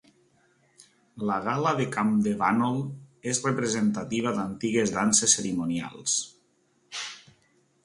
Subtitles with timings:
[1.29, 2.79] La Gala de Campdevànol
[3.33, 6.19] és representativa d'antigues danses cerimonials.